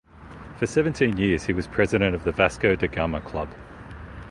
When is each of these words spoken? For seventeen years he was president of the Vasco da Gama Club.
For 0.57 0.65
seventeen 0.65 1.17
years 1.17 1.43
he 1.43 1.53
was 1.53 1.67
president 1.67 2.15
of 2.15 2.23
the 2.23 2.31
Vasco 2.31 2.75
da 2.75 2.87
Gama 2.87 3.21
Club. 3.21 3.49